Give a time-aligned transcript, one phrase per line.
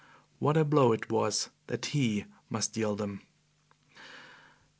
[0.39, 3.21] What a blow it was that he must deal them!